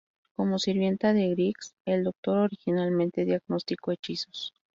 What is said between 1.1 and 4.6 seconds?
de Griggs, el doctor originalmente diagnosticó hechizos.